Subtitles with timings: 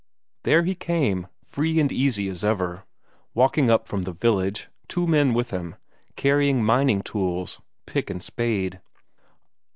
[0.41, 2.85] There he came, free and easy as ever,
[3.35, 5.75] walking up from the village, two men with him,
[6.15, 8.81] carrying mining tools, pick and spade.